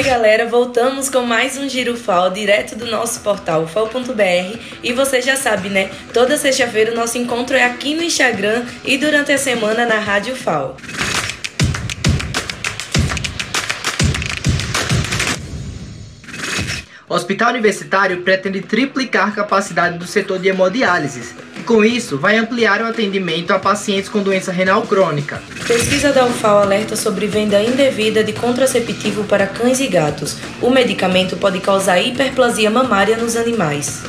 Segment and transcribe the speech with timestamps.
[0.00, 4.58] Oi, galera, voltamos com mais um Giro FAO direto do nosso portal fal.br.
[4.82, 5.90] E você já sabe, né?
[6.14, 10.34] Toda sexta-feira o nosso encontro é aqui no Instagram e durante a semana na Rádio
[10.34, 10.78] FAO.
[17.06, 22.38] O Hospital Universitário pretende triplicar a capacidade do setor de hemodiálise e, com isso, vai
[22.38, 25.42] ampliar o atendimento a pacientes com doença renal crônica.
[25.66, 30.38] Pesquisa da UFAO alerta sobre venda indevida de contraceptivo para cães e gatos.
[30.62, 34.02] O medicamento pode causar hiperplasia mamária nos animais.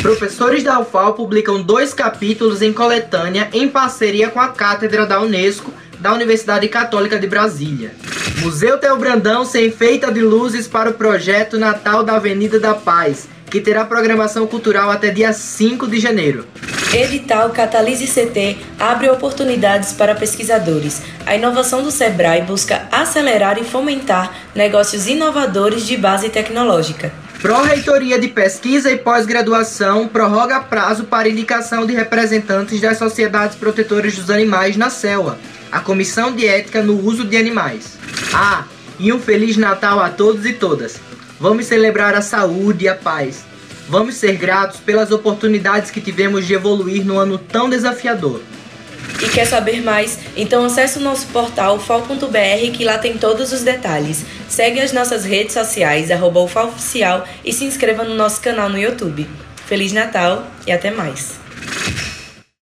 [0.00, 5.72] Professores da UFAO publicam dois capítulos em coletânea em parceria com a Cátedra da Unesco
[6.00, 7.92] da Universidade Católica de Brasília.
[8.38, 13.28] Museu Teo Brandão se enfeita de luzes para o projeto Natal da Avenida da Paz,
[13.50, 16.46] que terá programação cultural até dia 5 de janeiro.
[16.94, 21.02] Edital Catalise CT abre oportunidades para pesquisadores.
[21.26, 27.12] A inovação do Sebrae busca acelerar e fomentar negócios inovadores de base tecnológica.
[27.42, 34.30] Pró-Reitoria de Pesquisa e Pós-Graduação prorroga prazo para indicação de representantes das sociedades protetoras dos
[34.30, 35.36] animais na CELA,
[35.72, 37.98] a Comissão de Ética no Uso de Animais.
[38.32, 38.66] Ah,
[39.00, 41.00] e um Feliz Natal a todos e todas.
[41.40, 43.44] Vamos celebrar a saúde e a paz.
[43.88, 48.40] Vamos ser gratos pelas oportunidades que tivemos de evoluir no ano tão desafiador.
[49.22, 50.18] E quer saber mais?
[50.36, 54.24] Então acesse o nosso portal fal.br que lá tem todos os detalhes.
[54.48, 56.40] Segue as nossas redes sociais, arroba
[57.44, 59.28] e se inscreva no nosso canal no YouTube.
[59.66, 61.43] Feliz Natal e até mais!